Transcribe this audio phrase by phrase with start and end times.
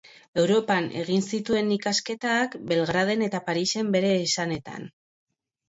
[0.43, 4.93] Europan egin zituen ikasketak, Belgraden eta Parisen bere esanetan.